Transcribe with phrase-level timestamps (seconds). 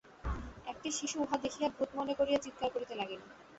[0.67, 3.21] একটি শিশু উহা দেখিয়া ভূত মনে করিয়া চীৎকার করিতে লাগিল।